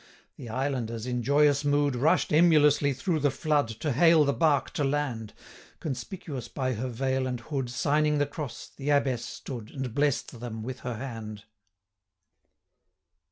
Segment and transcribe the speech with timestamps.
[0.35, 4.71] The islanders, in joyous mood, Rush'd emulously through the flood, 210 To hale the bark
[4.71, 5.31] to land;
[5.79, 10.63] Conspicuous by her veil and hood, Signing the cross, the Abbess stood, And bless'd them
[10.63, 11.43] with her hand.